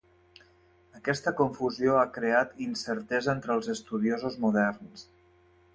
Aquesta 0.99 1.33
confusió 1.41 1.99
ha 1.99 2.07
creat 2.17 2.57
incertesa 2.69 3.33
entre 3.37 3.55
els 3.59 3.71
estudiosos 3.79 4.41
moderns. 4.47 5.11